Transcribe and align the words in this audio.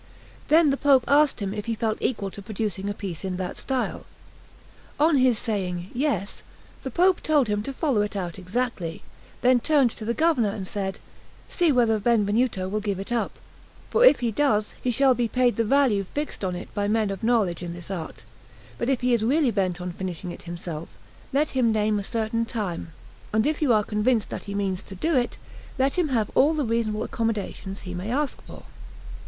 Then 0.47 0.71
the 0.71 0.77
Pope 0.77 1.03
asked 1.07 1.43
him 1.43 1.53
if 1.53 1.67
he 1.67 1.75
felt 1.75 1.99
equal 2.01 2.31
to 2.31 2.41
producing 2.41 2.89
a 2.89 2.93
piece 2.95 3.23
in 3.23 3.37
that 3.37 3.55
style. 3.55 4.07
On 4.99 5.17
his 5.17 5.37
saying 5.37 5.91
yes, 5.93 6.41
the 6.81 6.89
Pope 6.89 7.21
told 7.21 7.47
him 7.47 7.61
to 7.61 7.71
follow 7.71 8.01
it 8.01 8.15
out 8.15 8.39
exactly; 8.39 9.03
then 9.41 9.59
turned 9.59 9.91
to 9.91 10.03
the 10.03 10.15
Governor 10.15 10.49
and 10.49 10.67
said: 10.67 10.97
"See 11.49 11.71
whether 11.71 11.99
Benvenuto 11.99 12.67
will 12.67 12.79
give 12.79 12.99
it 12.99 13.11
up; 13.11 13.33
for 13.91 14.03
if 14.03 14.21
he 14.21 14.31
does, 14.31 14.73
he 14.81 14.89
shall 14.89 15.13
be 15.13 15.27
paid 15.27 15.55
the 15.55 15.63
value 15.63 16.03
fixed 16.03 16.43
on 16.43 16.55
it 16.55 16.73
by 16.73 16.87
men 16.87 17.11
of 17.11 17.21
knowledge 17.23 17.61
in 17.61 17.75
this 17.75 17.91
art; 17.91 18.23
but 18.79 18.89
if 18.89 19.01
he 19.01 19.13
is 19.13 19.21
really 19.23 19.51
bent 19.51 19.79
on 19.79 19.91
finishing 19.93 20.31
it 20.31 20.41
himself, 20.49 20.89
let 21.31 21.51
him 21.51 21.71
name 21.71 21.99
a 21.99 22.03
certain 22.03 22.43
time; 22.43 22.91
and 23.31 23.45
if 23.45 23.61
you 23.61 23.71
are 23.71 23.83
convinced 23.83 24.31
that 24.31 24.45
he 24.45 24.55
means 24.55 24.81
to 24.81 24.95
do 24.95 25.15
it, 25.15 25.37
let 25.77 25.93
him 25.93 26.07
have 26.07 26.31
all 26.33 26.55
the 26.55 26.65
reasonable 26.65 27.03
accommodations 27.03 27.81
he 27.81 27.93
may 27.93 28.09
ask 28.09 28.41
for." 28.47 28.63